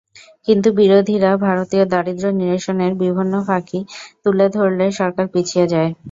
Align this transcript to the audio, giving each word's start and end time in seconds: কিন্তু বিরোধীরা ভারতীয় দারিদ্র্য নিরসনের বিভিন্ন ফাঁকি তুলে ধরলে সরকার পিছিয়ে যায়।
কিন্তু 0.47 0.69
বিরোধীরা 0.79 1.31
ভারতীয় 1.45 1.83
দারিদ্র্য 1.91 2.31
নিরসনের 2.39 2.93
বিভিন্ন 3.01 3.33
ফাঁকি 3.47 3.79
তুলে 4.23 4.45
ধরলে 4.55 4.85
সরকার 4.99 5.25
পিছিয়ে 5.33 5.65
যায়। 5.73 5.89